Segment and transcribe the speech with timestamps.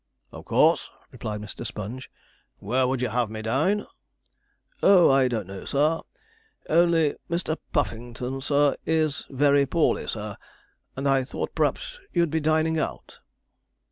[0.31, 1.63] 'Of course,' replied Mr.
[1.63, 2.09] Sponge,
[2.57, 3.85] 'where would you have me dine?'
[4.81, 5.99] 'Oh, I don't know, sir
[6.67, 7.55] only Mr.
[7.71, 10.37] Puffington, sir, is very poorly, sir,
[10.95, 13.19] and I thought p'raps you'd be dining out.